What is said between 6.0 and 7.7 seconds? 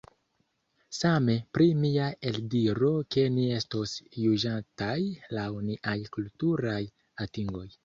kulturaj atingoj.